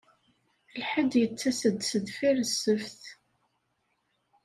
Lḥedd 0.81 1.11
yettas-d 1.21 1.75
sdeffir 1.89 2.37
Ssebt. 2.45 3.01